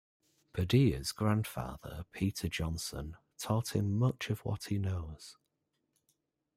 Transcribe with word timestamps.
Padilla's 0.53 1.11
grandfather, 1.11 2.07
Peter 2.11 2.47
Johnsen, 2.49 3.17
taught 3.37 3.75
him 3.75 3.99
much 3.99 4.31
of 4.31 4.43
what 4.43 4.63
he 4.63 4.79
knows. 4.79 5.37